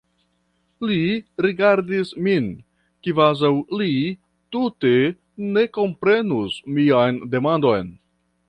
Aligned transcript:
Li 0.91 0.95
rigardis 1.45 2.13
min, 2.29 2.47
kvazaŭ 3.09 3.51
li 3.83 3.91
tute 4.57 4.95
ne 5.51 5.69
komprenus 5.79 6.61
mian 6.79 7.25
demandon. 7.37 7.97